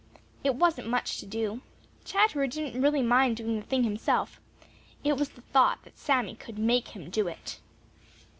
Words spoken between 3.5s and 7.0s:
the thing itself; it was the thought that Sammy could make